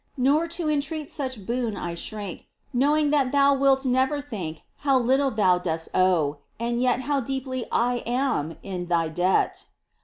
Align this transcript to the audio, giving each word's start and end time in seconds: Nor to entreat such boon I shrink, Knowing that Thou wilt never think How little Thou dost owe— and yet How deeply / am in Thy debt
Nor 0.17 0.47
to 0.57 0.67
entreat 0.67 1.11
such 1.11 1.45
boon 1.45 1.77
I 1.77 1.93
shrink, 1.93 2.47
Knowing 2.73 3.11
that 3.11 3.31
Thou 3.31 3.53
wilt 3.53 3.85
never 3.85 4.19
think 4.19 4.63
How 4.77 4.97
little 4.97 5.29
Thou 5.29 5.59
dost 5.59 5.89
owe— 5.93 6.37
and 6.59 6.81
yet 6.81 7.01
How 7.01 7.19
deeply 7.21 7.67
/ 7.71 7.71
am 8.11 8.57
in 8.63 8.87
Thy 8.87 9.09
debt 9.09 9.63